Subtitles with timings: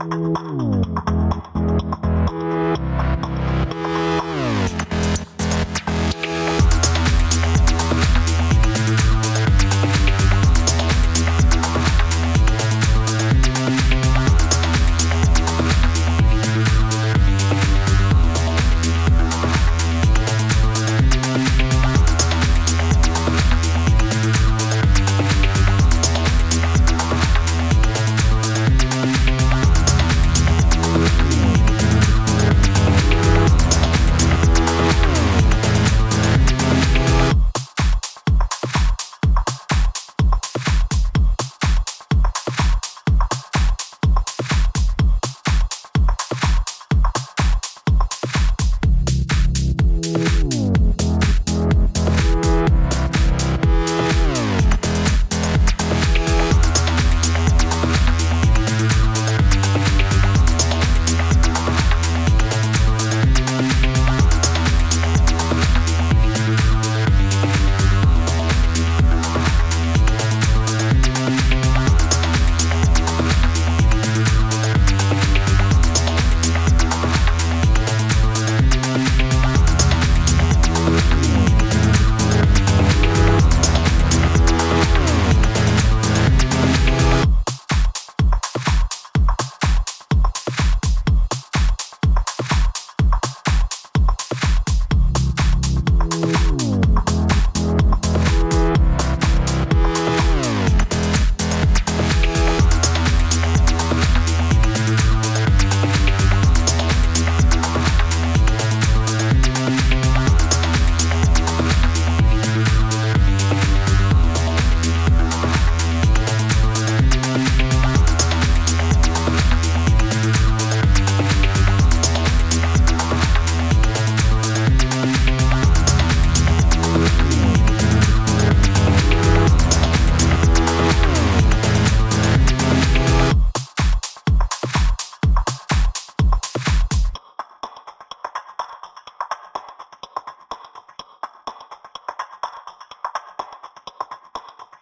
[0.00, 1.23] 嗯。